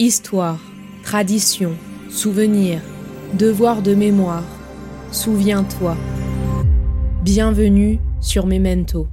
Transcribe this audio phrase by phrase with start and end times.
[0.00, 0.58] Histoire,
[1.04, 1.78] tradition,
[2.10, 2.82] souvenir,
[3.36, 4.42] devoir de mémoire.
[5.12, 5.96] Souviens-toi.
[7.22, 9.08] Bienvenue sur Memento.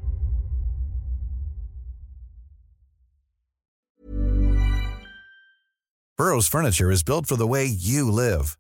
[6.18, 8.58] Burroughs Furniture is built for the way you live.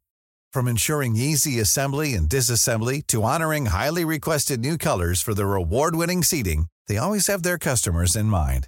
[0.53, 6.21] From ensuring easy assembly and disassembly to honoring highly requested new colors for their award-winning
[6.21, 8.67] seating, they always have their customers in mind.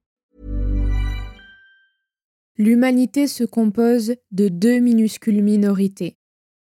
[2.61, 6.19] L'humanité se compose de deux minuscules minorités.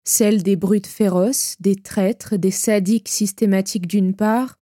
[0.03, 4.57] Celle des brutes féroces, des traîtres, des sadiques systématiques d'une part,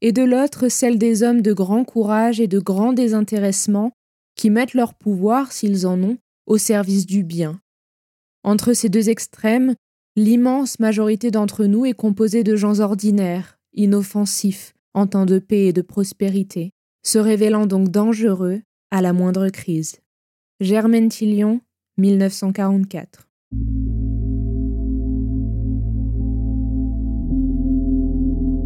[0.00, 3.92] et de l'autre celle des hommes de grand courage et de grand désintéressement
[4.34, 7.60] qui mettent leur pouvoir, s'ils en ont, au service du bien.
[8.42, 9.74] Entre ces deux extrêmes,
[10.16, 15.74] l'immense majorité d'entre nous est composée de gens ordinaires, inoffensifs, en temps de paix et
[15.74, 16.70] de prospérité,
[17.04, 20.01] se révélant donc dangereux à la moindre crise.
[20.60, 21.60] Germaine Tillion,
[21.98, 23.26] 1944.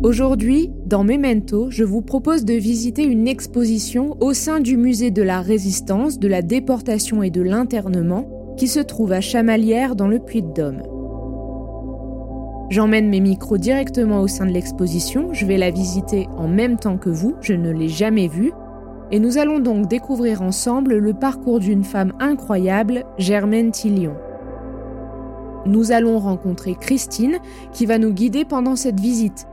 [0.03, 5.23] Aujourd'hui, dans Memento, je vous propose de visiter une exposition au sein du musée de
[5.23, 10.19] la résistance, de la déportation et de l'internement qui se trouve à Chamalières dans le
[10.19, 10.83] Puy-de-Dôme.
[12.69, 16.99] J'emmène mes micros directement au sein de l'exposition, je vais la visiter en même temps
[16.99, 18.53] que vous, je ne l'ai jamais vue,
[19.11, 24.15] et nous allons donc découvrir ensemble le parcours d'une femme incroyable, Germaine Tillion.
[25.65, 27.39] Nous allons rencontrer Christine
[27.73, 29.47] qui va nous guider pendant cette visite.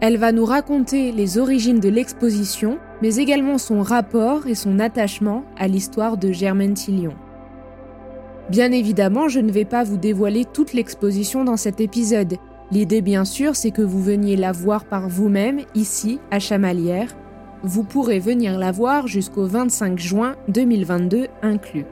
[0.00, 5.44] Elle va nous raconter les origines de l'exposition, mais également son rapport et son attachement
[5.58, 7.14] à l'histoire de Germaine Tillion.
[8.48, 12.36] Bien évidemment, je ne vais pas vous dévoiler toute l'exposition dans cet épisode.
[12.72, 17.14] L'idée, bien sûr, c'est que vous veniez la voir par vous-même, ici, à Chamalières.
[17.62, 21.84] Vous pourrez venir la voir jusqu'au 25 juin 2022 inclus.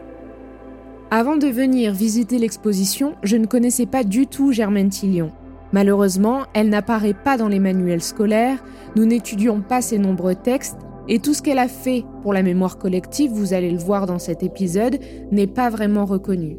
[1.10, 5.30] Avant de venir visiter l'exposition, je ne connaissais pas du tout Germaine Tillion.
[5.72, 8.64] Malheureusement, elle n'apparaît pas dans les manuels scolaires,
[8.96, 12.78] nous n'étudions pas ses nombreux textes, et tout ce qu'elle a fait pour la mémoire
[12.78, 14.98] collective, vous allez le voir dans cet épisode,
[15.30, 16.56] n'est pas vraiment reconnu.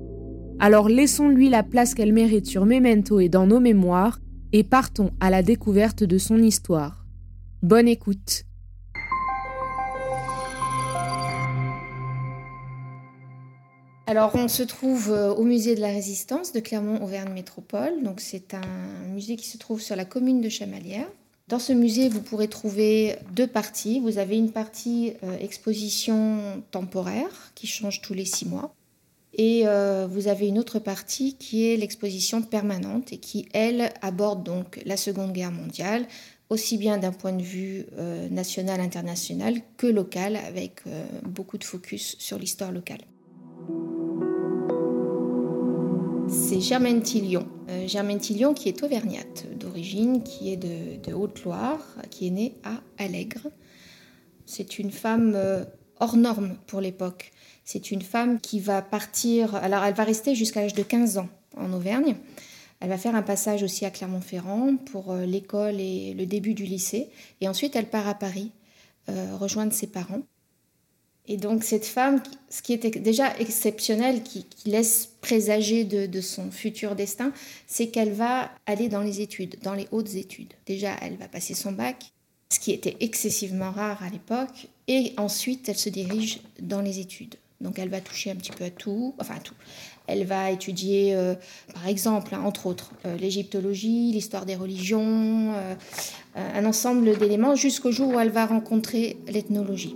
[0.59, 4.19] Alors laissons-lui la place qu'elle mérite sur Memento et dans nos mémoires,
[4.51, 7.05] et partons à la découverte de son histoire.
[7.61, 8.45] Bonne écoute
[14.09, 18.01] Alors, on se trouve euh, au musée de la Résistance de Clermont-Auvergne Métropole.
[18.01, 21.07] Donc, c'est un musée qui se trouve sur la commune de Chamalières.
[21.47, 23.99] Dans ce musée, vous pourrez trouver deux parties.
[23.99, 28.73] Vous avez une partie euh, exposition temporaire qui change tous les six mois.
[29.35, 34.41] Et euh, vous avez une autre partie qui est l'exposition permanente et qui, elle, aborde
[34.41, 36.07] donc la Seconde Guerre mondiale,
[36.49, 37.85] aussi bien d'un point de vue
[38.31, 40.81] national, international que local, avec
[41.25, 43.01] beaucoup de focus sur l'histoire locale.
[46.29, 47.47] C'est Germaine Tillion.
[47.69, 51.79] Euh, Germaine Tillion qui est auvergnate d'origine, qui est de, Haute-Loire,
[52.12, 53.47] qui est née à Allègre.
[54.45, 55.66] C'est une femme euh,
[56.00, 57.31] hors norme pour l'époque.
[57.66, 61.29] C'est une femme qui va partir, alors elle va rester jusqu'à l'âge de 15 ans
[61.57, 62.16] en Auvergne.
[62.79, 66.66] Elle va faire un passage aussi à Clermont-Ferrand pour euh, l'école et le début du
[66.66, 67.09] lycée.
[67.41, 68.51] Et ensuite, elle part à Paris
[69.39, 70.21] rejoindre ses parents.
[71.31, 76.95] Et donc cette femme, ce qui était déjà exceptionnel, qui, laisse présager de, son futur
[76.95, 77.31] destin,
[77.67, 80.53] c'est qu'elle va aller dans les études, dans les hautes études.
[80.65, 82.11] Déjà, elle va passer son bac,
[82.51, 87.35] ce qui était excessivement rare à l'époque, et ensuite elle se dirige dans les études.
[87.61, 89.55] Donc elle va toucher un petit peu à tout, enfin à tout.
[90.07, 91.35] Elle va étudier, euh,
[91.75, 95.75] par exemple, hein, entre autres, euh, l'égyptologie, l'histoire des religions, euh,
[96.35, 99.95] un ensemble d'éléments, jusqu'au jour où elle va rencontrer l'ethnologie.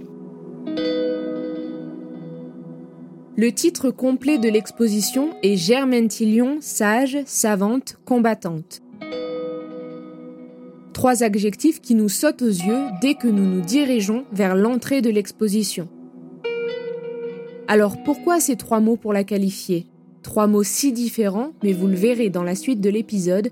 [3.35, 8.83] Le titre complet de l'exposition est Germaine Tillion, sage, savante, combattante.
[10.93, 15.09] Trois adjectifs qui nous sautent aux yeux dès que nous nous dirigeons vers l'entrée de
[15.09, 15.89] l'exposition.
[17.67, 19.87] Alors pourquoi ces trois mots pour la qualifier?
[20.21, 23.49] Trois mots si différents, mais vous le verrez dans la suite de l'épisode,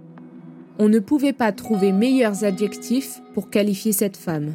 [0.77, 4.53] on ne pouvait pas trouver meilleurs adjectifs pour qualifier cette femme.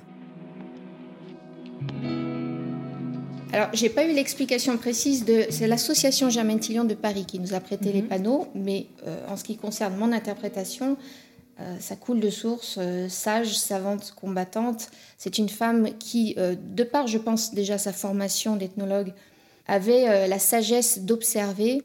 [3.57, 5.47] Alors, j'ai pas eu l'explication précise de.
[5.49, 8.09] C'est l'association Germaine Tillon de Paris qui nous a prêté les mhm.
[8.09, 10.99] panneaux, mais euh, en ce qui concerne mon interprétation,
[11.61, 14.91] euh, ça coule de source, euh, sage, savante, combattante.
[15.17, 19.15] C'est une femme qui, de part, je pense déjà sa formation d'ethnologue,
[19.67, 21.83] avait la sagesse d'observer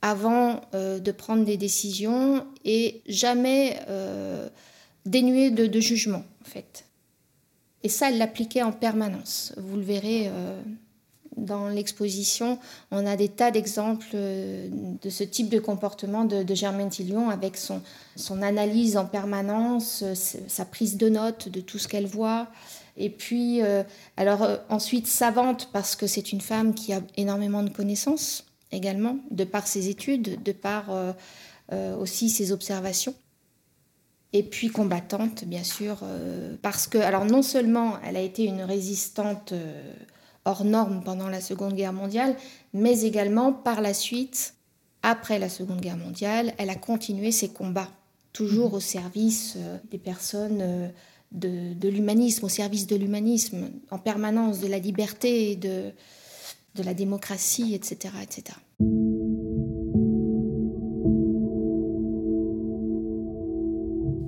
[0.00, 3.78] avant de prendre des décisions et jamais
[5.04, 6.86] dénuée de, de, jugement, en fait.
[7.82, 9.52] Et ça, elle l'appliquait en permanence.
[9.58, 10.30] Vous le verrez
[11.36, 12.58] dans l'exposition,
[12.90, 17.56] on a des tas d'exemples euh, de ce type de comportement de, Germaine Tillion avec
[17.56, 17.80] son,
[18.42, 22.48] analyse en permanence, euh, sa prise de notes de tout ce qu'elle voit.
[22.96, 23.82] Et puis, euh,
[24.16, 29.44] alors ensuite, savante parce que c'est une femme qui a énormément de connaissances également, de
[29.44, 30.90] par ses études, de par
[31.98, 33.14] aussi ses observations.
[34.34, 35.98] Et puis combattante, bien sûr,
[36.62, 39.52] parce que, alors non seulement elle a été une résistante
[40.44, 42.36] hors norme pendant la Seconde Guerre mondiale,
[42.72, 44.54] mais également par la suite,
[45.02, 47.90] après la Seconde Guerre mondiale, elle a continué ses combats,
[48.32, 50.88] toujours au service euh, des personnes euh,
[51.32, 55.90] de, l'humanisme, au service de l'humanisme, en permanence, de la liberté, de,
[56.74, 58.14] de la démocratie, etc.
[58.22, 58.56] etc.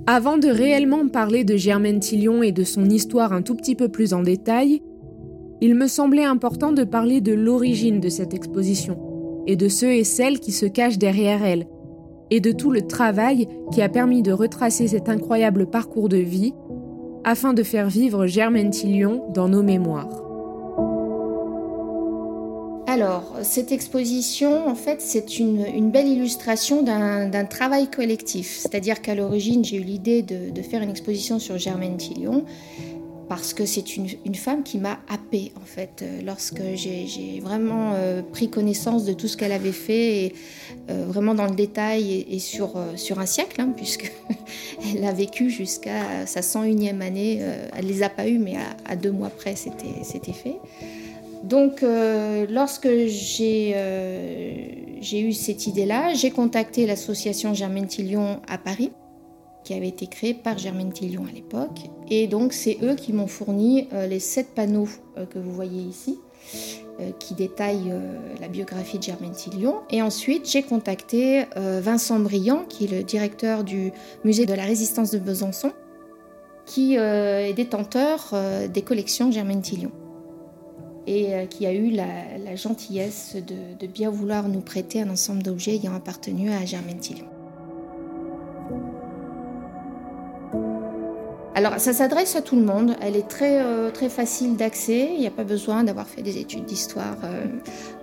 [0.07, 3.89] Avant de réellement parler de Germaine Tillion et de son histoire un tout petit peu
[3.89, 4.81] plus en détail,
[5.61, 8.97] il me semblait important de parler de l'origine de cette exposition,
[9.47, 11.67] et de ceux et celles qui se cachent derrière elle,
[12.31, 16.53] et de tout le travail qui a permis de retracer cet incroyable parcours de vie,
[17.23, 20.21] afin de faire vivre Germaine Tillion dans nos mémoires.
[22.87, 28.57] Alors, cette exposition, en fait, c'est une, belle illustration d'un travail collectif.
[28.59, 32.45] C'est-à-dire qu'à l'origine, j'ai eu l'idée de, de, faire une exposition sur Germaine Tillion
[33.27, 38.21] parce que c'est une, femme qui m'a happée en fait euh, lorsque j'ai vraiment euh,
[38.21, 40.33] pris connaissance de tout ce qu'elle avait fait
[40.89, 44.11] euh, vraiment dans le détail et, sur, un siècle hein, puisque
[45.03, 47.41] a vécu jusqu'à sa 101e année
[47.75, 48.55] elle les a pas eues mais
[48.85, 50.57] à, deux mois près c'était fait.
[51.43, 51.83] Donc
[52.49, 53.71] lorsque j'ai
[55.13, 58.91] eu cette idée là j'ai contacté l'association Germaine Tillion à Paris
[59.65, 61.89] qui avait été créé par Germaine Tillion à l'époque.
[62.09, 65.81] Et donc c'est eux qui m'ont fourni euh, les sept panneaux euh, que vous voyez
[65.81, 66.19] ici,
[67.01, 67.93] euh, qui détaillent
[68.39, 69.81] la biographie de Germaine Tillion.
[69.89, 73.91] Et ensuite j'ai contacté Vincent Briand, qui est le directeur du
[74.23, 75.73] musée de la résistance de Besançon,
[76.65, 78.33] qui est détenteur
[78.73, 79.91] des collections Germaine Tillion
[81.07, 85.75] et qui a eu la, gentillesse de, de, bien vouloir nous prêter un ensemble d'objets
[85.75, 87.27] ayant appartenu à Germaine Tillion.
[91.55, 92.97] Alors, ça s'adresse à tout le monde.
[92.99, 95.11] Elle est très, euh, très facile d'accès.
[95.13, 97.45] Il n'y a pas besoin d'avoir fait des études d'histoire euh,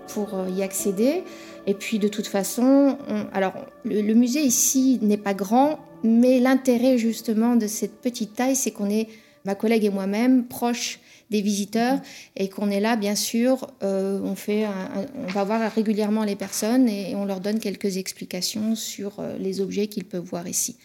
[0.08, 1.22] pour euh, y accéder.
[1.66, 2.96] Et puis, de toute façon,
[3.34, 3.52] alors,
[3.84, 8.88] le, musée ici n'est pas grand, mais l'intérêt justement de cette petite taille, c'est qu'on
[8.88, 9.06] est,
[9.44, 10.98] ma collègue et moi-même, proches
[11.30, 12.00] des visiteurs
[12.36, 14.66] et qu'on est là, bien sûr, on, fait
[15.14, 19.86] on va voir régulièrement les personnes et on leur donne quelques explications sur les objets
[19.86, 20.76] qu'ils peuvent voir ici.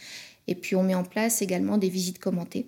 [0.48, 2.66] Et puis on met en place également des visites commentées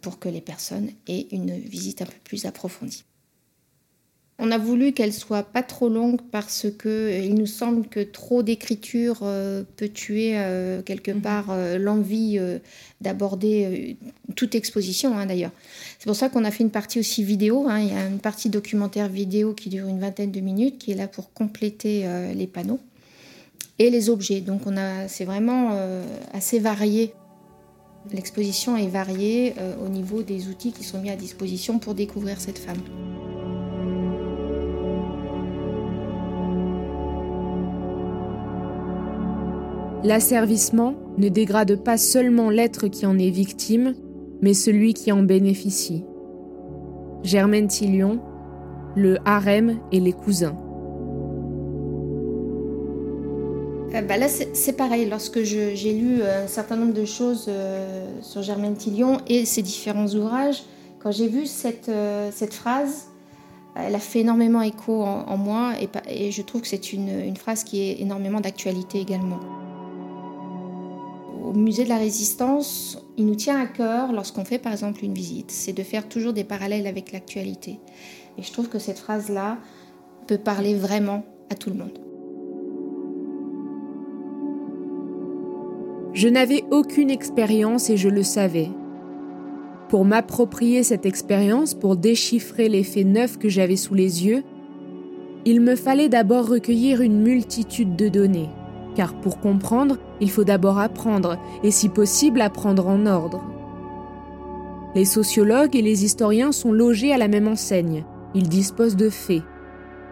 [0.00, 3.04] pour que les personnes aient une visite un peu plus approfondie.
[4.38, 8.00] On a voulu qu'elle soit pas trop longue parce que euh, il nous semble que
[8.00, 11.22] trop d'écriture euh, peut tuer euh, quelque mhm.
[11.22, 12.38] part l'envie
[13.00, 13.96] d'aborder
[14.34, 15.52] toute exposition hein, d'ailleurs.
[15.98, 17.66] C'est pour ça qu'on a fait une partie aussi vidéo.
[17.68, 17.80] Hein.
[17.80, 20.96] Il y a une partie documentaire vidéo qui dure une vingtaine de minutes qui est
[20.96, 22.80] là pour compléter les panneaux
[23.78, 24.40] et les objets.
[24.40, 24.62] Donc
[25.08, 27.14] c'est vraiment euh, assez varié.
[28.12, 32.40] L'exposition est variée euh, au niveau des outils qui sont mis à disposition pour découvrir
[32.40, 32.80] cette femme.
[40.04, 43.94] L'asservissement ne dégrade pas seulement l'être qui en est victime,
[44.40, 46.04] mais celui qui en bénéficie.
[47.24, 48.20] Germaine Tillion,
[48.94, 50.56] le harem et les cousins.
[54.02, 55.08] Bah là, c'est pareil.
[55.08, 59.62] Lorsque j'ai lu euh, un certain nombre de choses euh, sur Germaine Tillion et ses
[59.62, 60.62] différents ouvrages,
[61.00, 61.90] quand j'ai vu cette,
[62.50, 63.06] phrase,
[63.76, 65.74] elle a fait énormément écho en, moi
[66.08, 69.38] et, je trouve que c'est une, phrase qui est énormément d'actualité également.
[71.44, 75.14] au musée de la Résistance, il nous tient à cœur, lorsqu'on fait par exemple une
[75.14, 77.78] visite, c'est de faire toujours des parallèles avec l'actualité.
[78.36, 79.58] Et je trouve que cette phrase-là
[80.26, 82.05] peut parler vraiment à tout le monde.
[86.16, 88.70] Je n'avais aucune expérience et je le savais.
[89.90, 94.42] Pour m'approprier cette expérience, pour déchiffrer les faits neufs que j'avais sous les yeux,
[95.44, 98.48] il me fallait d'abord recueillir une multitude de données,
[98.94, 103.44] car pour comprendre, il faut d'abord apprendre, et si possible apprendre en ordre.
[104.94, 109.42] Les sociologues et les historiens sont logés à la même enseigne, ils disposent de faits.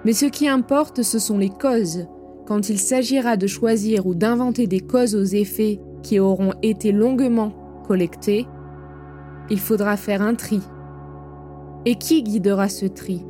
[0.05, 2.07] Mais ce qui importe, ce sont les causes.
[2.47, 7.51] Quand il s'agira de choisir ou d'inventer des causes aux effets qui auront été longuement
[7.89, 8.47] collectés,
[9.51, 10.61] il faudra faire un tri.
[11.87, 13.25] Et qui guidera ce tri?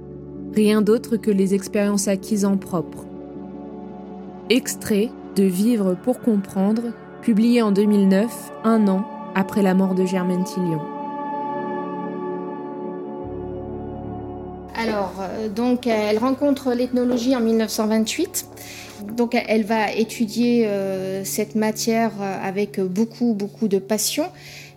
[0.55, 3.07] Rien d'autre que les expériences acquises en propre.
[4.51, 6.83] Extrait de Vivre pour comprendre,
[7.23, 9.05] publié en 2009, un an
[9.35, 10.81] après la mort de Germaine Tillion.
[14.77, 18.47] Alors, euh, donc, elle rencontre l'ethnologie en 1928.
[19.17, 24.25] Donc, elle va étudier euh, cette matière euh, avec beaucoup, beaucoup de passion.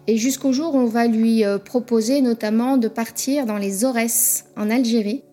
[0.07, 4.45] Et jusqu'au jour où on va lui euh, proposer notamment de partir dans les Aurès
[4.55, 5.23] en Algérie.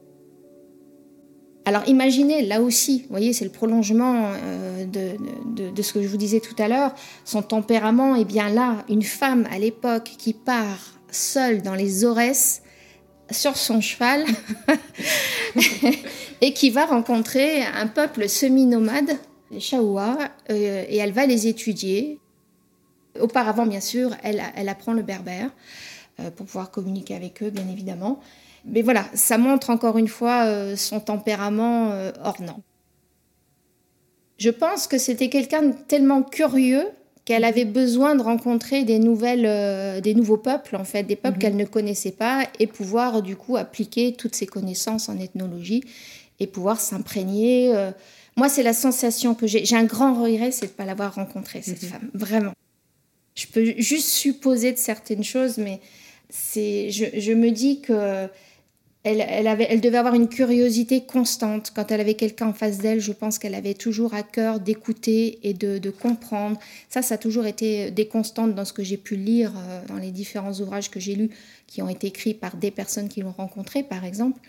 [1.66, 4.32] Alors imaginez, là aussi, vous voyez, c'est le prolongement
[4.92, 8.84] de, ce que je vous disais tout à l'heure, son tempérament est bien là.
[8.90, 12.63] Une femme à l'époque qui part seule dans les Aurès
[13.30, 14.24] sur son cheval
[16.40, 19.18] et qui va rencontrer un peuple semi-nomade,
[19.50, 20.18] les Chaouas,
[20.50, 22.18] euh, et elle va les étudier.
[23.20, 25.50] Auparavant, bien sûr, elle, apprend le berbère
[26.20, 28.20] euh, pour pouvoir communiquer avec eux, bien évidemment.
[28.64, 32.62] Mais voilà, ça montre encore une fois euh, son tempérament ornant.
[34.38, 36.88] Je pense que c'était quelqu'un de tellement curieux
[37.24, 41.42] qu'elle avait besoin de rencontrer des nouvelles, des nouveaux peuples en fait, des peuples mhm.
[41.42, 45.84] qu'elle ne connaissait pas et pouvoir du coup appliquer toutes ses connaissances en ethnologie
[46.38, 47.72] et pouvoir s'imprégner.
[48.36, 49.64] Moi, c'est la sensation que j'ai.
[49.64, 51.88] J'ai un grand regret, c'est de ne pas l'avoir rencontrée cette mhm.
[51.88, 52.52] femme, vraiment.
[53.34, 55.80] Je peux juste supposer de certaines choses, mais
[56.30, 58.28] c'est, je, me dis que
[59.04, 61.72] elle, avait, elle devait avoir une curiosité constante.
[61.76, 65.38] Quand elle avait quelqu'un en face d'elle, je pense qu'elle avait toujours à cœur d'écouter
[65.42, 66.58] et de, comprendre.
[66.88, 69.96] Ça, ça a toujours été des constantes dans ce que j'ai pu lire euh, dans
[69.96, 71.28] les différents ouvrages que j'ai lus,
[71.66, 74.40] qui ont été écrits par des personnes qui l'ont rencontrée, par exemple,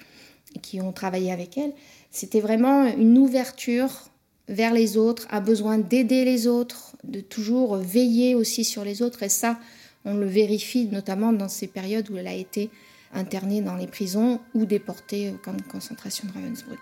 [0.56, 1.74] et qui ont travaillé avec elle.
[2.10, 4.10] C'était vraiment une ouverture
[4.48, 9.24] vers les autres, a besoin d'aider les autres, de toujours veiller aussi sur les autres.
[9.24, 9.60] Et ça,
[10.06, 12.70] on le vérifie notamment dans ces périodes où elle a été
[13.16, 16.80] internée dans les prisons ou déportée au camp de concentration de Ravensbrück.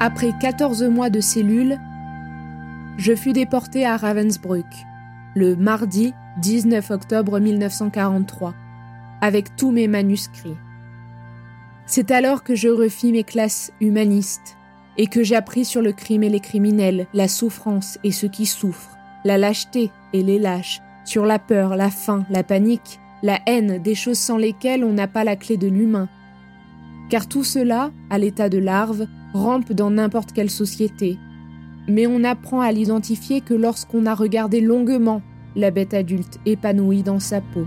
[0.00, 1.78] Après 14 mois de cellule,
[2.98, 4.66] je fus déportée à Ravensbrück
[5.34, 8.54] le mardi 19 octobre 1943
[9.20, 10.56] avec tous mes manuscrits.
[11.86, 14.56] C'est alors que je refis mes classes humanistes
[14.96, 18.96] et que j'appris sur le crime et les criminels, la souffrance et ceux qui souffrent,
[19.24, 23.94] la lâcheté et les lâches, sur la peur, la faim, la panique, la haine, des
[23.94, 26.08] choses sans lesquelles on n'a pas la clé de l'humain.
[27.10, 31.18] Car tout cela, à l'état de larve, rampe dans n'importe quelle société.
[31.88, 35.22] Mais on apprend à l'identifier que lorsqu'on a regardé longuement
[35.56, 37.66] la bête adulte épanouie dans sa peau.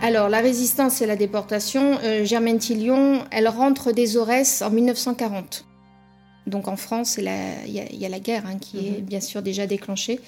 [0.00, 5.67] Alors, la résistance et la déportation, euh, Germaine Tillion, elle rentre des Aurès en 1940.
[6.48, 9.04] Donc en France, il y, a la guerre hein, qui est mhm.
[9.04, 10.20] bien sûr déjà déclenchée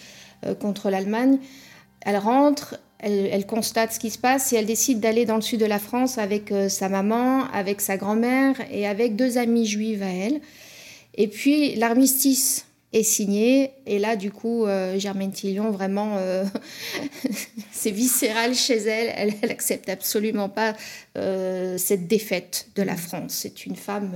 [0.46, 1.38] euh, contre l'Allemagne.
[2.02, 5.60] Elle rentre, elle, constate ce qui se passe et elle décide d'aller dans le sud
[5.60, 10.02] de la France avec euh, sa maman, avec sa grand-mère et avec deux amies juives
[10.02, 10.40] à elle.
[11.14, 13.72] Et puis l'armistice est signé.
[13.86, 16.16] Et là, du coup, euh, Germaine Tillion, vraiment,
[17.72, 19.12] c'est viscéral chez elle.
[19.14, 20.74] Elle, elle accepte absolument pas
[21.76, 23.32] cette défaite de la France.
[23.42, 24.12] C'est une femme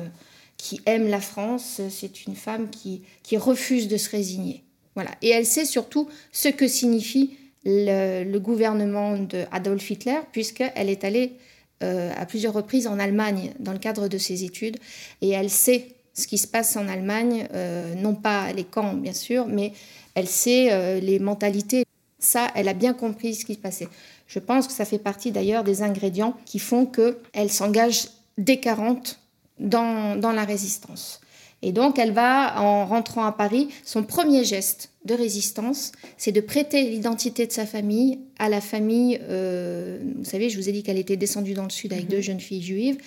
[0.57, 1.81] qui aime la France.
[1.91, 4.63] C'est une femme qui, qui refuse de se résigner.
[4.95, 5.11] Voilà.
[5.23, 11.33] Et elle sait surtout ce que signifie le, gouvernement d'Adolf Hitler, puisqu'elle est allée
[11.81, 14.79] à plusieurs reprises en Allemagne dans le cadre de ses études.
[15.21, 19.13] Et elle sait ce qui se passe en Allemagne, euh, non pas les camps bien
[19.13, 19.73] sûr, mais
[20.15, 21.85] elle sait euh, les mentalités.
[22.19, 23.89] Ça, elle a bien compris ce qui se passait.
[24.27, 28.09] Je pense que ça fait partie d'ailleurs des ingrédients qui font qu'elle s'engage
[28.39, 29.19] dès 40
[29.59, 31.21] dans, dans la résistance.
[31.65, 36.43] Et donc, elle va, en rentrant à Paris, son premier geste de résistance, c'est de
[36.43, 39.19] prêter l'identité de sa famille à la famille.
[39.23, 42.11] Euh, vous savez, je vous ai dit qu'elle était descendue dans le sud avec mhm.
[42.11, 42.99] deux jeunes filles juives.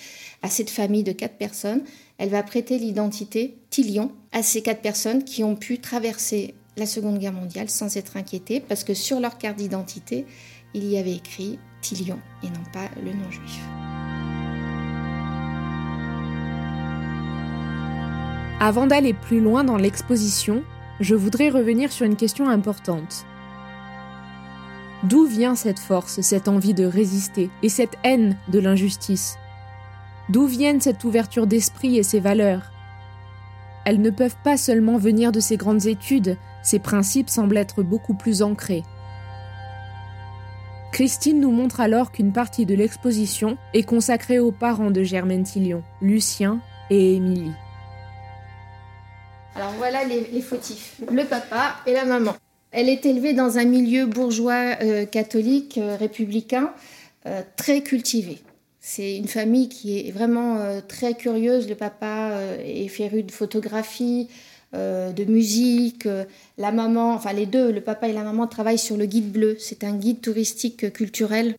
[0.42, 1.82] à cette famille de quatre personnes.
[2.18, 7.20] Elle va prêter l'identité Tillion à ces quatre personnes qui ont pu traverser la Seconde
[7.20, 10.26] Guerre mondiale sans être inquiétées parce que sur leur carte d'identité,
[10.74, 13.87] il y avait écrit Tillion et non pas le nom juif.
[18.60, 20.64] Avant d'aller plus loin dans l'exposition,
[21.00, 23.26] je voudrais revenir sur une question importante.
[25.04, 29.38] D'où vient cette force, cette envie de résister et cette haine de l'injustice?
[30.30, 32.72] D'où viennent cette ouverture d'esprit et ces valeurs?
[33.86, 38.16] Elles ne peuvent pas seulement venir de ces grandes études, ces principes semblent être beaucoup
[38.16, 38.84] plus ancrés.
[40.92, 45.84] Christine nous montre alors qu'une partie de l'exposition est consacrée aux parents de Germaine Tillion,
[46.02, 46.60] Lucien
[46.90, 47.54] et Émilie.
[49.58, 52.36] Alors voilà les, fautifs, le papa et la maman.
[52.70, 56.72] Elle est élevée dans un milieu bourgeois euh, catholique euh, républicain
[57.26, 58.38] euh, très cultivé.
[58.80, 61.68] C'est une famille qui est vraiment très curieuse.
[61.68, 64.30] Le papa est féru de photographie,
[64.72, 66.08] de musique.
[66.58, 69.58] la maman, enfin les deux, le papa et la maman travaillent sur le guide bleu.
[69.60, 71.56] C'est un guide touristique culturel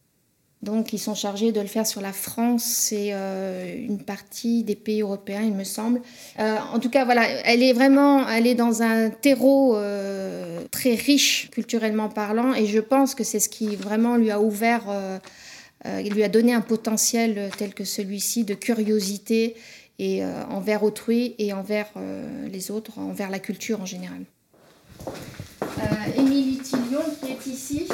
[0.63, 4.75] donc ils sont chargés de le faire sur la France et euh, une partie des
[4.75, 6.01] pays européens, il me semble.
[6.41, 10.95] Euh, en tout cas, voilà, elle est vraiment, elle est dans un terreau euh, très
[10.95, 14.83] riche culturellement parlant, et je pense que c'est ce qui vraiment lui a ouvert,
[15.85, 19.55] lui a donné un potentiel tel que celui-ci de curiosité
[20.01, 21.89] et envers autrui et envers
[22.51, 24.25] les autres, envers la culture en général.
[26.17, 27.87] Émilie Tillion qui est ici.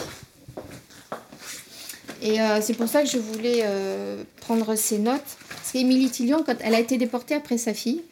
[2.24, 5.20] Et euh, c'est pour ça que je voulais euh, prendre ces notes.
[5.50, 8.02] Parce qu'Émilie Tillion, quand elle a été déportée après sa fille,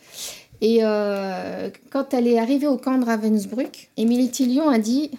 [0.60, 5.10] et euh, quand elle est arrivée au camp de Ravensbrück, Émilie Tillion a dit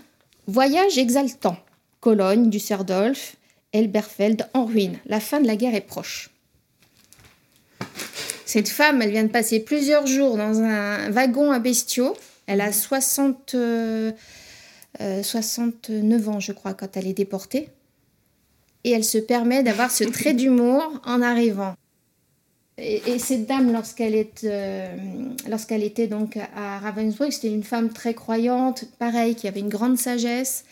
[0.45, 1.57] Voyage exaltant.
[2.01, 3.35] Cologne, Düsseldorf,
[3.73, 4.99] Elberfeld en ruine.
[5.07, 6.29] La fin de la guerre est proche.
[8.45, 12.15] Cette femme, elle vient de passer plusieurs jours dans un wagon à bestiaux.
[12.45, 13.55] Elle a 60,
[15.23, 17.69] 69 ans, je crois, quand elle est déportée
[18.83, 21.75] et elle se permet d'avoir ce trait d'humour en arrivant.
[22.77, 24.95] Et, cette dame, lorsqu'elle euh,
[25.47, 29.97] lorsqu'elle était donc à Ravensbrück, c'était une femme très croyante, pareil, qui avait une grande
[29.97, 30.65] sagesse.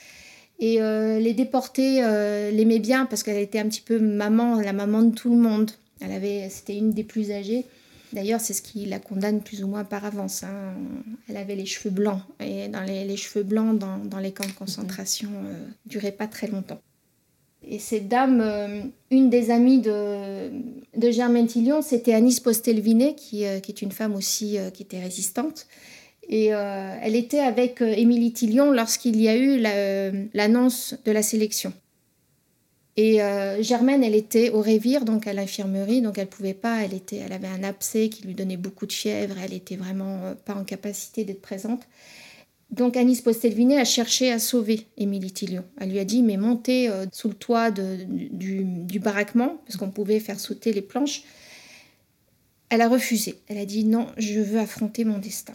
[0.59, 4.73] Et euh, les déportés euh, l'aimaient bien parce qu'elle était un petit peu maman, la
[4.73, 5.71] maman de tout le monde.
[5.99, 7.65] Elle avait, c'était une des plus âgées.
[8.13, 10.43] D'ailleurs, c'est ce qui la condamne plus ou moins par avance.
[10.43, 10.73] Hein.
[11.29, 12.21] Elle avait les cheveux blancs.
[12.39, 16.47] Et dans les, cheveux blancs dans, dans, les camps de concentration ne duraient pas très
[16.47, 16.81] longtemps.
[17.67, 20.51] Et cette dame, euh, une des amies de,
[21.11, 24.99] Germaine Tillion, c'était Anis Postelvinet, qui, euh, qui, est une femme aussi euh, qui était
[24.99, 25.67] résistante.
[26.27, 29.59] Et elle était avec Émilie Tillion lorsqu'il y a eu
[30.33, 31.73] l'annonce de la sélection.
[32.95, 33.17] Et
[33.59, 37.33] Germaine, elle était au Révire, donc à l'infirmerie, donc elle pouvait pas, elle, était, elle
[37.33, 41.25] avait un abcès qui lui donnait beaucoup de fièvre, elle était vraiment pas en capacité
[41.25, 41.81] d'être présente.
[42.71, 45.65] Donc Anis Postelvinet a cherché à sauver Émilie Tillion.
[45.79, 50.19] Elle lui a dit mais montez euh, sous le toit du, baraquement parce qu'on pouvait
[50.19, 51.23] faire sauter les planches.
[52.69, 53.35] Elle a refusé.
[53.49, 55.53] Elle a dit non, je veux affronter mon destin.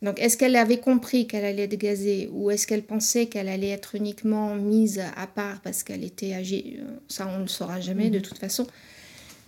[0.00, 3.70] Donc est-ce qu'elle avait compris qu'elle allait être gazée ou est-ce qu'elle pensait qu'elle allait
[3.70, 6.78] être uniquement mise à part parce qu'elle était âgée?
[7.08, 8.22] Ça on ne le saura jamais de mhm.
[8.22, 8.66] toute façon.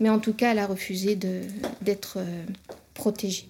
[0.01, 2.45] Mais en tout cas, elle a refusé d'être euh,
[2.95, 3.47] protégée.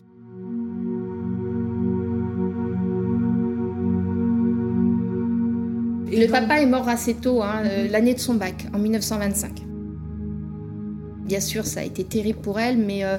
[6.12, 9.62] Le papa est mort assez tôt, hein, euh, l'année de son bac, en 1925.
[11.24, 13.16] Bien sûr, ça a été terrible pour elle, mais euh,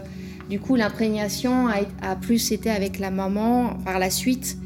[0.49, 4.57] du coup, l'imprégnation a, plus été avec la maman par la suite,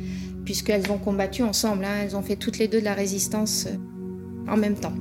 [0.43, 1.85] puisqu'elles ont combattu ensemble.
[1.85, 2.01] Hein.
[2.03, 4.93] elles ont fait toutes les deux de la résistance euh, en même temps.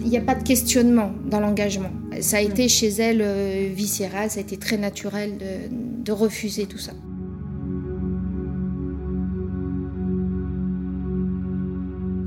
[0.00, 1.90] Il n'y a pas de questionnement dans l'engagement.
[2.20, 5.38] Ça a été chez elle viscéral, ça a été très naturel
[6.04, 6.92] de refuser tout ça.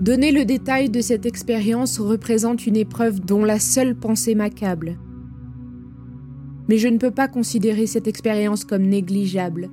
[0.07, 4.97] Donner le détail de cette expérience représente une épreuve dont la seule pensée m'accable.
[6.69, 9.69] Mais je ne peux pas considérer cette expérience comme négligeable.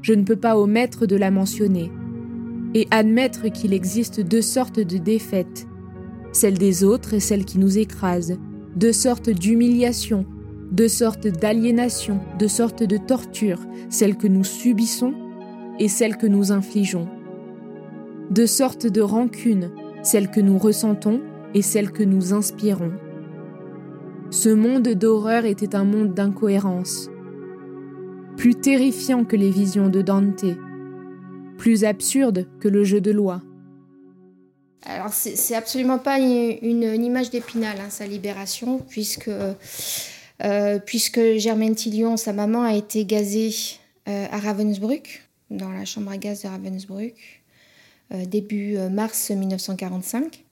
[0.00, 1.92] Je ne peux pas omettre de la mentionner.
[2.72, 5.66] Et admettre qu'il existe deux sortes de défaites,
[6.32, 8.38] celle des autres et celle qui nous écrase,
[8.76, 10.24] deux sortes d'humiliation,
[10.72, 15.12] deux sortes d'aliénation, deux sortes de torture, celle que nous subissons
[15.78, 17.06] et celle que nous infligeons
[18.30, 19.70] deux sortes de rancune,
[20.02, 21.20] celle que nous ressentons
[21.54, 22.92] et celle que nous inspirons.
[24.30, 27.08] Ce monde d'horreur était un monde d'incohérence,
[28.36, 30.44] plus terrifiant que les visions de Dante,
[31.56, 33.42] plus absurde que le jeu de loi.
[34.86, 39.30] Alors, c'est absolument pas une, image d'épinal, hein, sa libération, puisque,
[40.42, 43.54] euh, puisque Germaine Tillion, sa maman, a été gazée
[44.08, 47.43] euh, à Ravensbrück, dans la chambre à gaz de Ravensbrück,
[48.10, 50.44] début mars 1945.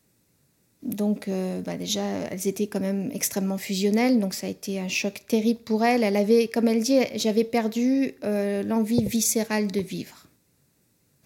[0.83, 1.31] Donc,
[1.65, 5.61] bah, déjà, elles étaient quand même extrêmement fusionnelles, donc ça a été un choc terrible
[5.61, 6.03] pour elle.
[6.03, 10.23] Elle avait, comme elle dit, j'avais perdu l'envie viscérale de vivre.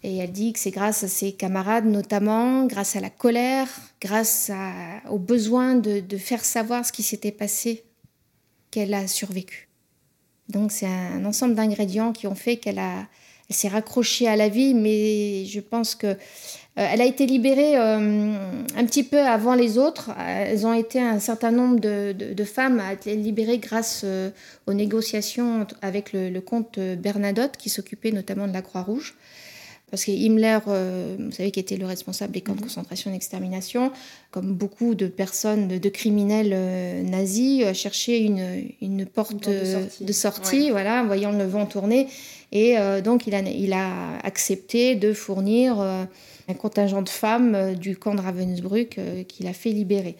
[0.03, 3.67] Et elle dit que c'est grâce à ses camarades notamment, grâce à la colère,
[3.99, 4.51] grâce
[5.09, 7.83] au besoin de, faire savoir ce qui s'était passé,
[8.71, 9.69] qu'elle a survécu.
[10.49, 13.07] Donc c'est un, ensemble d'ingrédients qui ont fait qu'elle a,
[13.55, 16.07] s'est raccrochée à la vie, mais je pense que
[16.77, 18.33] euh, elle a été libérée euh,
[18.75, 20.11] un petit peu avant les autres.
[20.19, 24.29] Elles ont été un certain nombre de, femmes à être libérées grâce euh,
[24.67, 29.15] aux négociations avec le comte Bernadotte, qui s'occupait notamment de la Croix-Rouge.
[29.89, 32.65] Parce que Himmler, euh, vous savez, qui était le responsable des camps de mhm.
[32.65, 33.91] concentration et d'extermination,
[34.31, 40.71] comme beaucoup de personnes, de, criminels euh, nazis, euh, cherchait une, une, porte, de sortie,
[40.71, 42.07] voilà, voyant le vent tourner.
[42.51, 48.15] Et donc, il a, il a accepté de fournir un contingent de femmes du camp
[48.15, 48.97] de Ravensbrück
[49.27, 50.15] qu'il a fait libérer.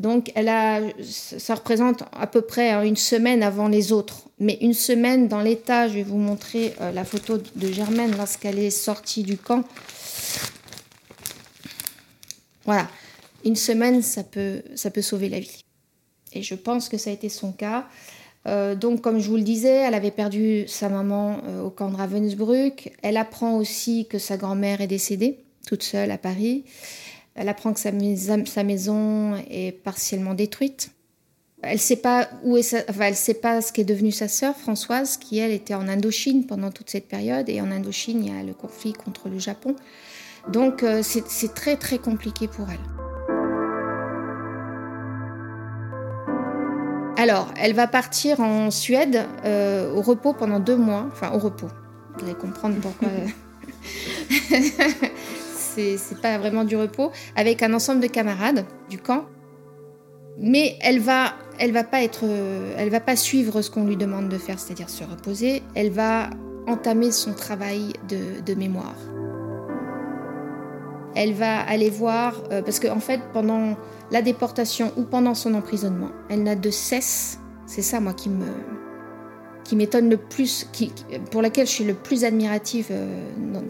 [0.00, 4.30] Donc, elle a, ça représente à peu près hein, une semaine avant les autres.
[4.38, 8.58] Mais une semaine dans l'état, je vais vous montrer euh, la photo de Germaine lorsqu'elle
[8.58, 9.62] est sortie du camp.
[12.64, 12.88] Voilà,
[13.44, 15.60] une semaine, ça peut, ça peut sauver la vie.
[16.32, 17.86] Et je pense que ça a été son cas.
[18.46, 21.90] Euh, donc, comme je vous le disais, elle avait perdu sa maman euh, au camp
[21.90, 22.90] de Ravensbrück.
[23.02, 26.64] Elle apprend aussi que sa grand-mère est décédée, toute seule à Paris.
[27.34, 30.90] Elle apprend que sa, maison est partiellement détruite.
[31.62, 32.28] Elle sait pas
[33.00, 36.70] elle sait pas ce qu'est devenu sa sœur Françoise, qui elle était en Indochine pendant
[36.70, 37.48] toute cette période.
[37.48, 39.76] Et en Indochine, il y a le conflit contre le Japon.
[40.48, 42.80] Donc euh, c'est très très compliqué pour elle.
[47.20, 51.68] Alors, elle va partir en Suède euh, au repos pendant deux mois, enfin au repos.
[52.16, 53.08] Vous allez comprendre pourquoi.
[55.74, 59.24] c'est pas vraiment du repos, avec un ensemble de camarades du camp.
[60.38, 62.24] Mais elle va, elle va pas être,
[62.76, 65.62] elle va pas suivre ce qu'on lui demande de faire, c'est-à-dire se reposer.
[65.74, 66.30] Elle va
[66.66, 68.96] entamer son travail de, mémoire.
[71.14, 73.76] Elle va aller voir, euh, parce qu'en en fait, pendant
[74.10, 78.46] la déportation ou pendant son emprisonnement, elle n'a de cesse, c'est ça moi qui me,
[79.70, 80.68] qui m'étonne le plus,
[81.30, 83.22] pour laquelle je suis le plus admirative euh,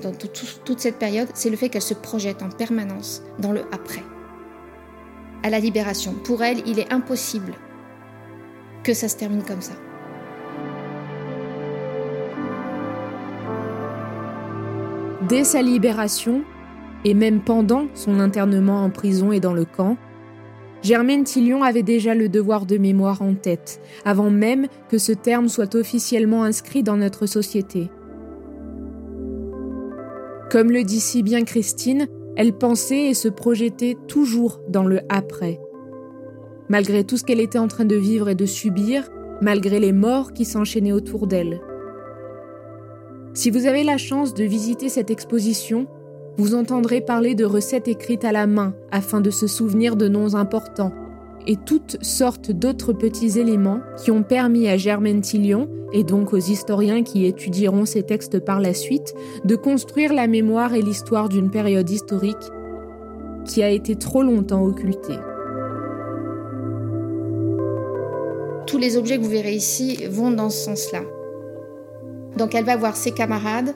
[0.02, 4.02] dans, toute cette période, c'est le fait qu'elle se projette en permanence dans le après.
[5.42, 6.14] À la libération.
[6.24, 7.52] Pour elle, il est impossible
[8.82, 9.74] que ça se termine comme ça.
[15.28, 16.44] Dès sa libération,
[17.04, 19.98] et même pendant son internement en prison et dans le camp,
[20.82, 25.48] Germaine Tillion avait déjà le devoir de mémoire en tête, avant même que ce terme
[25.48, 27.90] soit officiellement inscrit dans notre société.
[30.50, 35.60] Comme le dit si bien Christine, elle pensait et se projetait toujours dans le après.
[36.68, 39.10] Malgré tout ce qu'elle était en train de vivre et de subir,
[39.42, 41.60] malgré les morts qui s'enchaînaient autour d'elle.
[43.34, 45.86] Si vous avez la chance de visiter cette exposition,
[46.40, 50.34] vous entendrez parler de recettes écrites à la main afin de se souvenir de noms
[50.34, 50.92] importants
[51.46, 56.38] et toutes sortes d'autres petits éléments qui ont permis à Germaine Tillion, et donc aux
[56.38, 61.50] historiens qui étudieront ces textes par la suite, de construire la mémoire et l'histoire d'une
[61.50, 62.36] période historique
[63.44, 65.18] qui a été trop longtemps occultée.
[68.66, 71.00] Tous les objets que vous verrez ici vont dans ce sens-là.
[72.36, 73.74] Donc elle va voir ses camarades,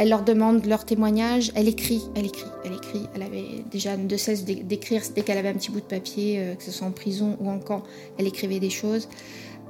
[0.00, 3.06] elle leur demande leur témoignage, elle écrit, elle écrit, elle écrit.
[3.14, 6.54] Elle avait déjà de cesse d'écrire dès qu'elle avait un petit bout de papier, euh,
[6.54, 7.82] que ce soit en prison ou en camp,
[8.18, 9.10] elle écrivait des choses.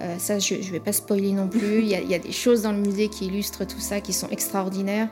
[0.03, 1.81] Euh, ça, je ne vais pas spoiler non plus.
[1.81, 4.01] Il y, a, il y, a, des choses dans le musée qui illustrent tout ça,
[4.01, 5.09] qui sont extraordinaires.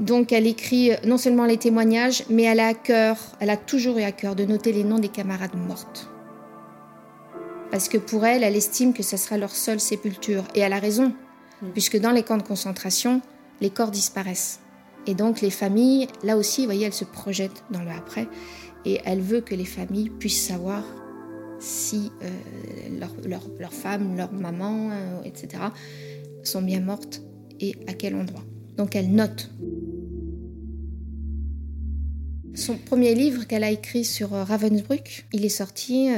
[0.00, 3.56] Donc, elle écrit euh, non seulement les témoignages, mais elle a à cœur, elle a
[3.56, 6.10] toujours eu à cœur de noter les noms des camarades mortes.
[7.70, 10.42] Parce que pour elle, elle estime que ce sera leur seule sépulture.
[10.56, 11.12] Et elle a raison,
[11.72, 13.22] puisque dans les camps de concentration,
[13.60, 14.60] les corps disparaissent.
[15.06, 18.28] Et donc les familles, là aussi, vous voyez, elles se projettent dans le après.
[18.84, 20.84] Et elle veut que les familles puissent savoir
[21.58, 23.14] si euh, leurs
[23.58, 25.62] leur, femmes, leurs mamans, euh, etc.,
[26.42, 27.22] sont bien mortes
[27.60, 28.44] et à quel endroit.
[28.76, 29.50] Donc elle note.
[32.54, 36.08] Son premier livre qu'elle a écrit sur euh, Ravensbrück, il est sorti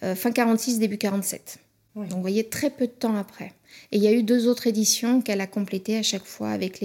[0.00, 1.58] fin 46, début 47.
[1.96, 3.52] Donc vous voyez, très peu de temps après.
[3.92, 6.84] Et il y a eu deux autres éditions qu'elle a complétées à chaque fois avec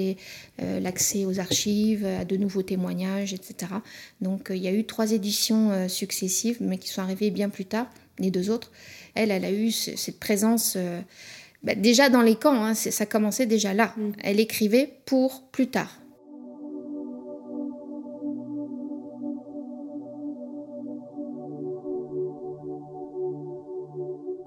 [0.60, 3.74] l'accès aux archives, à de nouveaux témoignages, etc.
[4.22, 7.88] Donc il y a eu trois éditions successives, mais qui sont arrivées bien plus tard,
[8.20, 8.72] les deux autres.
[9.16, 10.78] Elle, elle a eu cette présence
[11.64, 13.94] bah, déjà dans les camps, hein, ça commençait déjà là.
[13.96, 14.12] Mm.
[14.24, 15.98] Elle écrivait pour plus tard.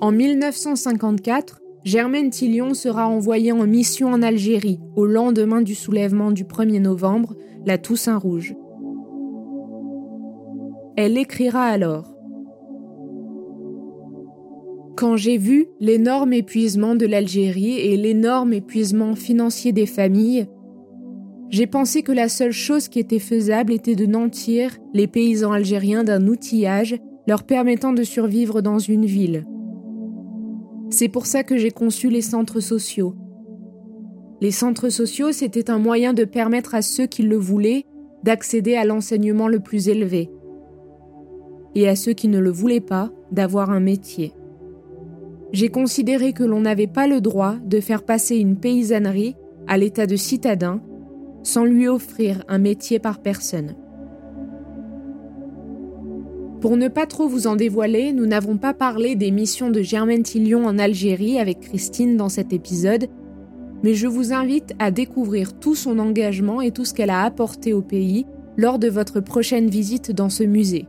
[0.01, 6.44] En 1954, Germaine Tillion sera envoyée en mission en Algérie au lendemain du soulèvement du
[6.44, 8.55] 1er novembre, la Toussaint Rouge.
[10.97, 12.14] Elle écrira alors
[14.97, 20.47] quand j'ai vu l'énorme épuisement de l'Algérie et l'énorme épuisement financier des familles,
[21.51, 26.05] j'ai pensé que la seule chose qui était faisable était de nantir les paysans algériens
[26.05, 29.44] d'un outillage leur permettant de survivre dans une ville.
[30.90, 33.14] C'est pour ça que j'ai conçu les centres sociaux.
[34.40, 37.85] Les centres sociaux, c'était un moyen de permettre à ceux qui le voulaient
[38.23, 40.31] d'accéder à l'enseignement le plus élevé,
[41.75, 44.33] et à ceux qui ne le voulaient pas d'avoir un métier
[45.55, 49.37] j'ai considéré que l'on n'avait pas le droit de faire passer une paysannerie
[49.68, 50.83] à l'état de citadin
[51.44, 53.77] sans lui offrir un métier par personne.
[56.64, 60.22] Pour ne pas trop vous en dévoiler, nous n'avons pas parlé des missions de Germaine
[60.22, 63.09] Tillion en Algérie avec Christine dans cet épisode,
[63.83, 67.74] mais je vous invite à découvrir tout son engagement et tout ce qu'elle a apporté
[67.74, 68.24] au pays
[68.57, 70.87] lors de votre prochaine visite dans ce musée.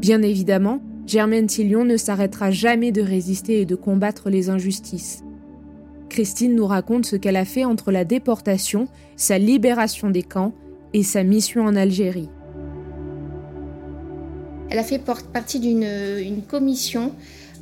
[0.00, 5.22] Bien évidemment, Germaine Tillion ne s'arrêtera jamais de résister et de combattre les injustices.
[6.08, 10.52] Christine nous raconte ce qu'elle a fait entre la déportation, sa libération des camps
[10.94, 12.28] et sa mission en Algérie.
[14.70, 17.12] Elle a fait partie d'une commission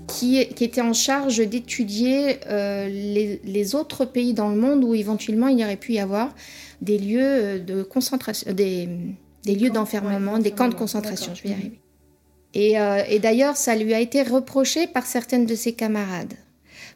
[0.07, 5.59] qui, était en charge d'étudier euh, les, autres pays dans le monde où éventuellement il
[5.59, 6.35] y aurait pu y avoir
[6.83, 8.89] des lieux de concentration, des,
[9.47, 11.35] lieux d'enfermement, des camps de concentration.
[11.35, 11.81] Je vais y arriver.
[12.57, 16.35] Euh, et, d'ailleurs, ça lui a été reproché par certaines de ses camarades.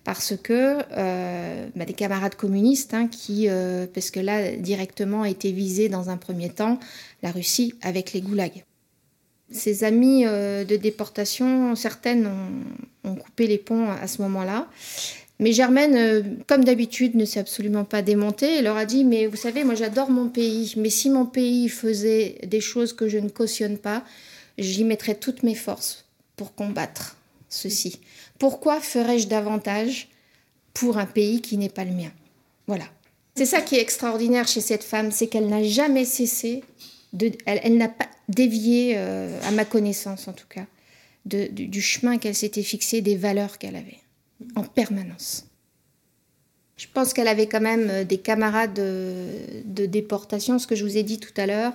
[0.05, 5.29] Parce que euh, bah, des camarades communistes, hein, qui, euh, parce que là, directement a
[5.29, 6.79] été visé dans un premier temps
[7.23, 8.64] la Russie avec les goulags.
[9.51, 14.69] Ses amis de déportation, certaines ont, ont, coupé les ponts à ce moment-là.
[15.41, 18.57] Mais Germaine, comme d'habitude, ne s'est absolument pas démontée.
[18.57, 21.69] Elle leur a dit Mais vous savez, moi j'adore mon pays, mais si mon pays
[21.69, 24.05] faisait des choses que je ne cautionne pas,
[24.59, 26.05] j'y mettrai toutes mes forces
[26.37, 27.17] pour combattre
[27.49, 28.01] ceci.
[28.39, 30.09] Pourquoi ferais-je davantage
[30.75, 32.11] pour un pays qui n'est pas le mien?
[32.67, 32.85] Voilà.
[33.37, 36.65] C'est ça qui est extraordinaire chez cette femme, c'est qu'elle n'a jamais cessé,
[37.12, 40.66] de, elle, n'a pas dévié, euh, à ma connaissance en tout cas,
[41.25, 44.01] du, chemin qu'elle s'était fixé, des valeurs qu'elle avait,
[44.57, 45.47] en permanence.
[46.77, 50.97] Je pense qu'elle avait quand même euh, des camarades de déportation, ce que je vous
[50.97, 51.73] ai dit tout à l'heure,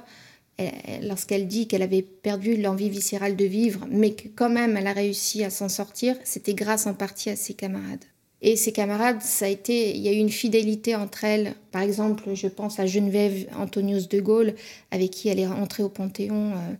[1.02, 4.94] lorsqu'elle dit qu'elle avait perdu l'envie viscérale de vivre, mais que quand même elle a
[4.94, 8.06] réussi à s'en sortir, c'était grâce en partie à ses camarades.
[8.46, 11.56] Et ses camarades, ça a été, il y a eu une fidélité entre elles.
[11.72, 14.54] Par exemple, je pense à Geneviève Antonius de Gaulle,
[14.92, 16.52] avec qui elle est rentrée au Panthéon.
[16.52, 16.76] Euh.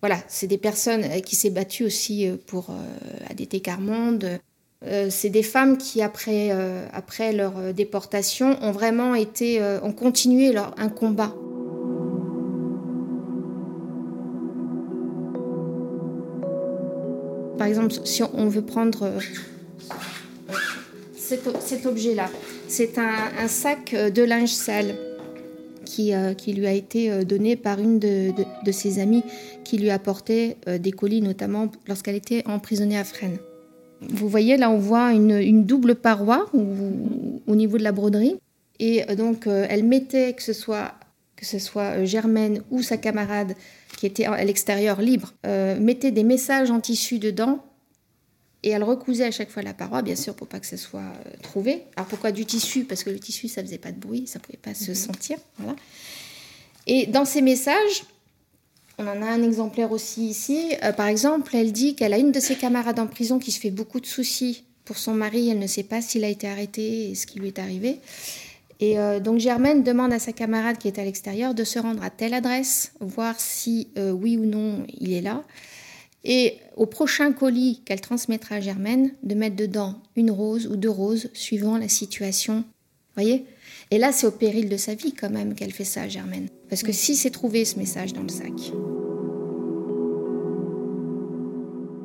[0.00, 2.68] Voilà, c'est des personnes euh, qui s'est battues aussi euh, pour
[3.28, 4.40] ADT Carmonde.
[5.10, 6.50] c'est des femmes qui, après,
[6.92, 11.34] après leur déportation, ont vraiment été, ont continué leur, un combat
[17.56, 19.10] Par exemple, si on veut prendre
[21.32, 22.30] euh, cet, objet-là,
[22.68, 24.94] c'est un, sac de linge sale
[25.84, 28.32] qui, euh, lui a été euh, donné par une de,
[28.72, 29.22] ses amies
[29.64, 33.38] qui lui apportait des colis, notamment lorsqu'elle était emprisonnée à Fresnes.
[34.00, 38.36] Vous voyez, là, on voit une, double paroi au niveau de la broderie.
[38.78, 40.92] Et donc, elle mettait, que ce soit,
[41.36, 43.54] que ce soit Germaine ou sa camarade,
[43.96, 47.64] qui était à l'extérieur libre, euh, mettait des messages en tissu dedans
[48.64, 51.00] et elle recousait à chaque fois la paroi, bien sûr, pour pas que ça soit
[51.00, 51.82] euh, trouvé.
[51.96, 52.84] Alors pourquoi du tissu?
[52.84, 54.94] Parce que le tissu, ça faisait pas de bruit, ça pouvait pas se mhm.
[54.96, 55.36] sentir.
[55.58, 55.76] Voilà.
[56.86, 58.04] Et dans ces messages,
[58.96, 60.72] on en a un exemplaire aussi ici.
[60.82, 63.60] Euh, par exemple, elle dit qu'elle a une de ses camarades en prison qui se
[63.60, 65.50] fait beaucoup de soucis pour son mari.
[65.50, 67.98] Elle ne sait pas s'il a été arrêté et ce qui lui est arrivé.
[68.80, 72.02] Et euh, donc Germaine demande à sa camarade qui est à l'extérieur de se rendre
[72.02, 75.44] à telle adresse, voir si euh, oui ou non il est là.
[76.24, 80.90] Et au prochain colis qu'elle transmettra à Germaine, de mettre dedans une rose ou deux
[80.90, 82.64] roses, suivant la situation.
[83.14, 83.44] Voyez?
[83.90, 86.48] Et là, c'est au péril de sa vie quand même qu'elle fait ça à Germaine.
[86.70, 88.72] Parce que si c'est trouvé ce message dans le sac.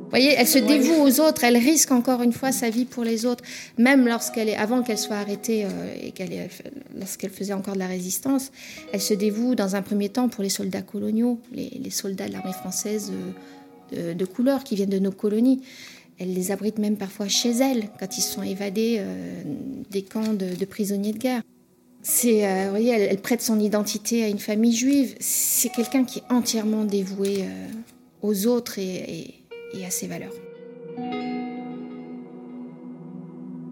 [0.10, 3.28] Voyez, elle se dévoue aux autres, elle risque encore une fois sa vie pour les
[3.28, 3.44] autres,
[3.78, 6.50] même lorsqu'elle est, avant qu'elle soit arrêtée euh, et qu'elle
[6.98, 8.52] lorsqu'elle faisait encore de la résistance,
[8.92, 12.54] elle se dévoue dans un premier temps pour les soldats coloniaux, les, soldats de l'armée
[12.54, 13.32] française euh,
[13.92, 15.62] de, couleur qui viennent de nos colonies.
[16.18, 19.42] Elle les abrite même parfois chez elle quand ils sont évadés euh,
[19.90, 21.42] des camps de, prisonniers de guerre.
[22.02, 25.16] C'est, vous voyez, elle, prête son identité à une famille juive.
[25.20, 27.44] C'est quelqu'un qui est entièrement dévoué
[28.22, 29.34] aux autres et
[29.86, 30.34] à ses valeurs.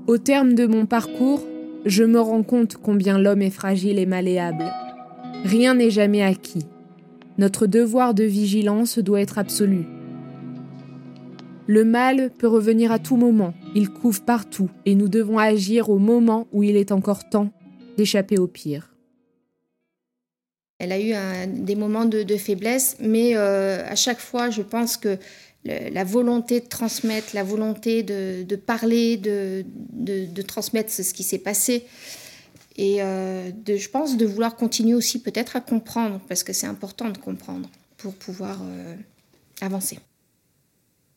[0.07, 1.45] Au terme de mon parcours,
[1.85, 4.71] je me rends compte combien l'homme est fragile et malléable.
[5.43, 6.65] Rien n'est jamais acquis.
[7.37, 9.85] Notre devoir de vigilance doit être absolu.
[11.69, 15.99] Le mal peut revenir à tout moment, il couve partout, et nous devons agir au
[15.99, 17.51] moment où il est encore temps
[17.97, 18.95] d'échapper au pire.
[20.79, 21.13] Elle a eu
[21.47, 25.17] des moments de, faiblesse, mais euh, à chaque fois, je pense que
[25.65, 31.85] la volonté de transmettre, la volonté de, parler, de, transmettre ce qui s'est passé.
[32.77, 37.09] Et euh, je pense de vouloir continuer aussi peut-être à comprendre, parce que c'est important
[37.09, 38.95] de comprendre pour pouvoir euh,
[39.59, 39.99] avancer.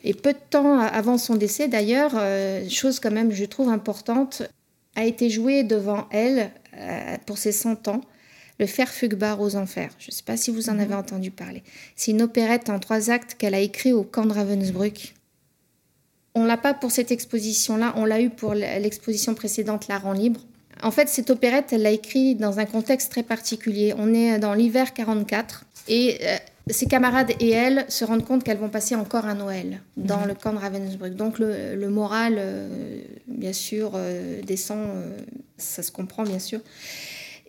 [0.02, 4.42] Et peu de temps avant son décès, d'ailleurs, euh, chose quand même je trouve importante,
[4.96, 6.50] a été jouée devant elle
[7.26, 8.00] pour ses 100 ans
[8.60, 9.90] le Fer Fugbar aux Enfers.
[9.98, 10.80] Je ne sais pas si vous en mhm.
[10.80, 11.64] avez entendu parler.
[11.96, 15.14] C'est une opérette en trois actes qu'elle a écrit au camp de Ravensbrück.
[16.34, 20.42] On l'a pas pour cette exposition-là, on l'a eu pour l'exposition précédente, La Rend libre.
[20.82, 23.94] En fait, cette opérette, elle l'a écrite dans un contexte très particulier.
[23.96, 26.36] On est dans l'hiver 44 et euh,
[26.72, 30.28] ses camarades et elle se rendent compte qu'elles vont passer encore un Noël dans mhm.
[30.28, 31.14] le camp de Ravensbrück.
[31.14, 34.88] Donc le, moral, euh, bien sûr, euh, descend,
[35.59, 36.61] ça se comprend bien sûr.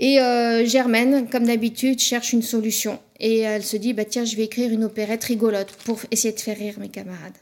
[0.02, 3.00] Et euh, Germaine, comme d'habitude, cherche une solution.
[3.20, 6.40] Et elle se dit, bah, tiens, je vais écrire une opérette rigolote pour essayer de
[6.40, 7.38] faire rire mes camarades.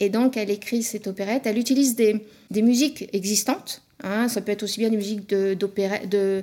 [0.00, 1.42] Et donc, elle écrit cette opérette.
[1.46, 3.82] Elle utilise des, musiques existantes.
[4.02, 4.28] Hein.
[4.28, 5.68] ça peut être aussi bien des musiques de, de,
[6.14, 6.42] euh,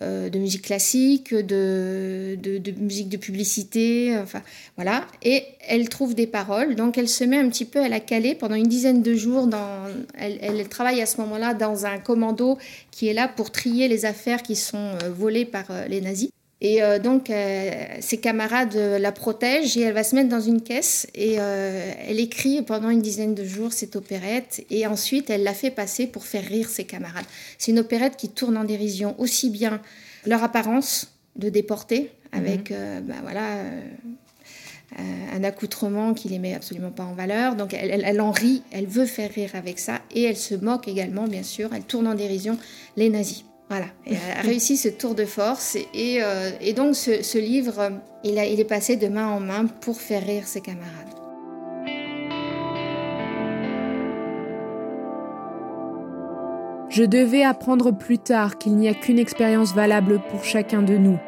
[0.00, 4.42] de musique classique, de, de, musique de publicité, enfin
[4.76, 5.06] voilà.
[5.22, 8.34] Et elle trouve des paroles, donc elle se met un petit peu à la caler
[8.34, 9.46] pendant une dizaine de jours.
[9.46, 9.86] Dans,
[10.18, 12.58] elle, travaille à ce moment-là dans un commando
[12.90, 16.30] qui est là pour trier les affaires qui sont euh, volées par euh, les nazis.
[16.64, 17.28] Et donc,
[18.00, 22.62] ses camarades la protègent et elle va se mettre dans une caisse et elle écrit
[22.62, 26.44] pendant une dizaine de jours cette opérette et ensuite elle la fait passer pour faire
[26.44, 27.24] rire ses camarades.
[27.58, 29.80] C'est une opérette qui tourne en dérision aussi bien
[30.24, 32.76] leur apparence de déportés avec mhm.
[32.78, 33.80] euh, bah, voilà, euh,
[34.98, 37.56] euh, un accoutrement qui les met absolument pas en valeur.
[37.56, 41.26] Donc elle, en rit, elle veut faire rire avec ça et elle se moque également,
[41.28, 42.58] bien sûr, elle tourne en dérision
[42.96, 43.44] les nazis.
[43.72, 46.20] Voilà, elle a réussi ce tour de force et,
[46.76, 47.90] donc ce, livre,
[48.22, 50.90] il, a, il est passé de main en main pour faire rire ses camarades.
[56.90, 61.18] Je devais apprendre plus tard qu'il n'y a qu'une expérience valable pour chacun de nous,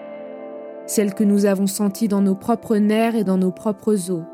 [0.87, 4.25] celle que nous avons sentie dans nos propres nerfs et dans nos propres os.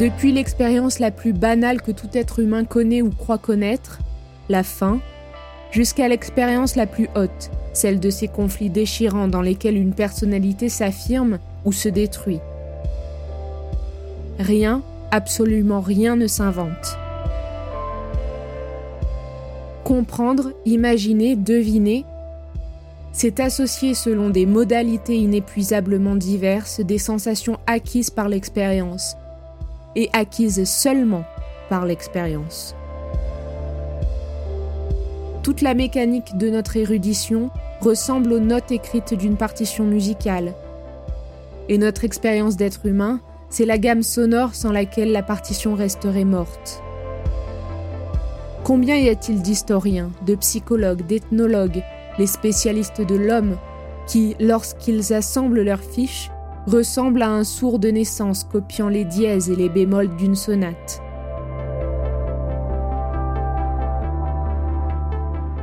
[0.00, 3.98] Depuis l'expérience la plus banale que tout être humain connaît ou croit connaître,
[4.48, 5.02] la faim,
[5.70, 11.38] jusqu'à l'expérience la plus haute, celle de ces conflits déchirants dans lesquels une personnalité s'affirme
[11.64, 12.40] ou se détruit.
[14.38, 16.96] Rien, absolument rien ne s'invente
[19.90, 22.04] comprendre, imaginer, deviner,
[23.12, 29.16] c'est associer selon des modalités inépuisablement diverses des sensations acquises par l'expérience,
[29.96, 31.24] et acquises seulement
[31.68, 32.76] par l'expérience.
[35.42, 37.50] Toute la mécanique de notre érudition
[37.80, 40.54] ressemble aux notes écrites d'une partition musicale.
[41.70, 46.82] Et notre expérience d'être humain, c'est la gamme sonore sans laquelle la partition resterait morte.
[48.64, 51.82] Combien y a-t-il d'historiens, de psychologues, d'ethnologues,
[52.18, 53.56] les spécialistes de l'homme,
[54.06, 56.30] qui, lorsqu'ils assemblent leurs fiches,
[56.66, 61.00] ressemblent à un sourd de naissance copiant les dièses et les bémols d'une sonate?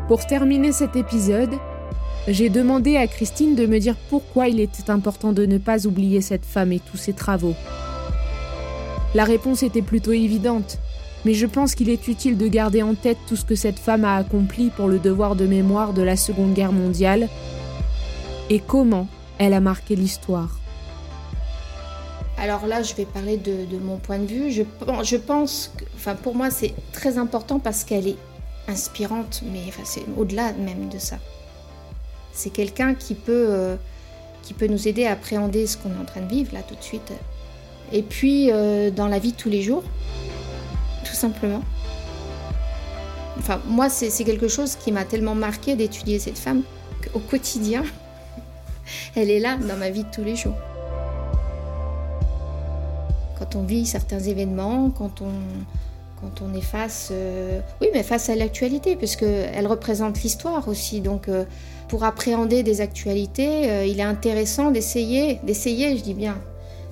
[0.07, 1.55] Pour terminer cet épisode,
[2.27, 6.21] j'ai demandé à Christine de me dire pourquoi il était important de ne pas oublier
[6.21, 7.55] cette femme et tous ses travaux.
[9.15, 10.79] La réponse était plutôt évidente
[11.25, 14.05] mais je pense qu'il est utile de garder en tête tout ce que cette femme
[14.05, 17.27] a accompli pour le devoir de mémoire de la Seconde Guerre mondiale
[18.49, 19.07] et comment
[19.37, 20.57] elle a marqué l'histoire.
[22.37, 24.51] Alors là, je vais parler de, mon point de vue.
[24.51, 28.17] Je, pense, enfin pour moi, c'est très important parce qu'elle est
[28.67, 31.17] inspirante, mais c'est au-delà même de ça.
[32.33, 33.75] C'est quelqu'un qui peut, euh,
[34.43, 36.75] qui peut nous aider à appréhender ce qu'on est en train de vivre là tout
[36.75, 37.11] de suite
[37.91, 39.83] Et puis euh, dans la vie de tous les jours,
[41.03, 41.63] tout simplement.
[43.39, 46.63] Enfin, moi, c'est quelque chose qui m'a tellement marqué d'étudier cette femme
[47.03, 47.83] qu'au quotidien,
[49.15, 50.57] elle est là dans ma vie de tous les jours.
[53.37, 55.31] Quand on vit certains événements, quand on,
[56.19, 61.01] quand on est face, euh, oui, mais face à l'actualité, puisqu'elle représente l'histoire aussi.
[61.01, 61.45] Donc, euh,
[61.89, 66.37] pour appréhender des actualités, euh, il est intéressant d'essayer, d'essayer, je dis bien,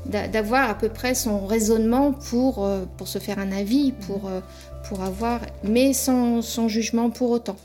[0.06, 4.30] d'avoir à peu près son raisonnement pour, pour se faire un avis, pour,
[4.88, 7.56] pour avoir, mais sans, sans jugement pour autant.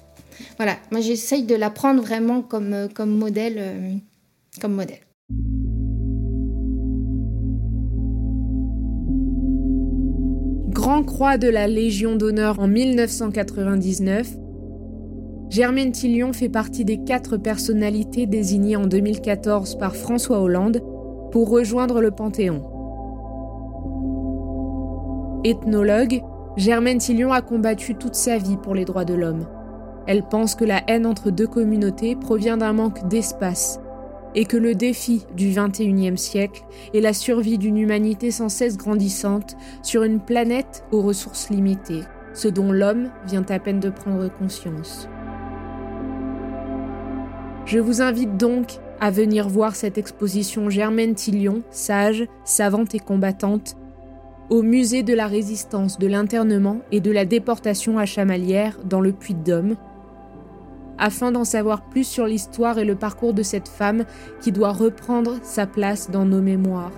[0.56, 4.00] Voilà, moi j'essaye de la prendre vraiment comme, comme modèle.
[4.58, 5.00] comme modèle.
[10.80, 14.34] Grand Croix de la Légion d'honneur en 1999,
[15.50, 20.80] Germaine Tillion fait partie des quatre personnalités désignées en 2014 par François Hollande
[21.32, 22.62] pour rejoindre le Panthéon.
[25.44, 26.22] Ethnologue,
[26.56, 29.46] Germaine Tillion a combattu toute sa vie pour les droits de l'homme.
[30.06, 33.78] Elle pense que la haine entre deux communautés provient d'un manque d'espace
[34.34, 36.64] et que le défi du XXIe siècle
[36.94, 42.02] est la survie d'une humanité sans cesse grandissante sur une planète aux ressources limitées,
[42.32, 45.08] ce dont l'homme vient à peine de prendre conscience.
[47.66, 53.76] Je vous invite donc à venir voir cette exposition Germaine Tillion, sage, savante et combattante,
[54.50, 59.12] au musée de la résistance, de l'internement et de la déportation à Chamalières dans le
[59.12, 59.76] Puy-de-Dôme,
[61.00, 64.04] afin d'en savoir plus sur l'histoire et le parcours de cette femme
[64.40, 66.92] qui doit reprendre sa place dans nos mémoires.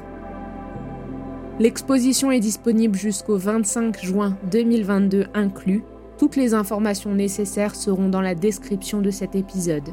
[1.59, 5.85] L'exposition est disponible jusqu'au 25 juin 2022 inclus.
[6.19, 9.89] Toutes les informations nécessaires seront dans la description de cet épisode.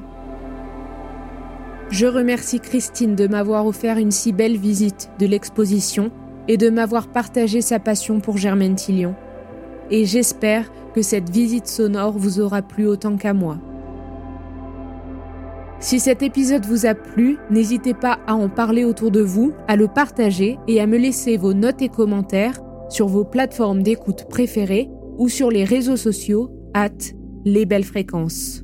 [1.89, 6.11] Je remercie Christine de m'avoir offert une si belle visite de l'exposition
[6.47, 9.15] et de m'avoir partagé sa passion pour Germaine Tillion.
[9.91, 13.57] Et j'espère que cette visite sonore vous aura plu autant qu'à moi.
[15.81, 19.77] Si cet épisode vous a plu, n'hésitez pas à en parler autour de vous, à
[19.77, 22.59] le partager et à me laisser vos notes et commentaires
[22.89, 26.89] sur vos plateformes d'écoute préférées ou sur les réseaux sociaux at
[27.45, 28.63] les belles fréquences.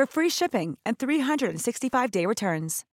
[0.00, 2.84] for free shipping and 365-day returns.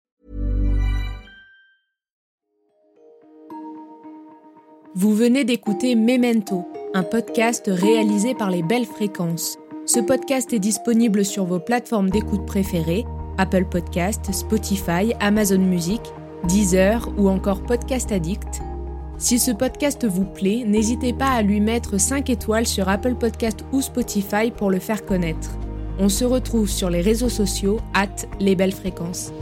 [4.94, 9.56] Vous venez d'écouter Memento, un podcast réalisé par les Belles Fréquences.
[9.84, 13.04] Ce podcast est disponible sur vos plateformes d'écoute préférées
[13.38, 16.00] Apple Podcast, Spotify, Amazon Music,
[16.48, 18.62] Deezer ou encore Podcast Addict.
[19.18, 23.64] Si ce podcast vous plaît, n'hésitez pas à lui mettre 5 étoiles sur Apple Podcast
[23.70, 25.50] ou Spotify pour le faire connaître.
[25.98, 29.32] On se retrouve sur les réseaux sociaux, at les belles fréquences.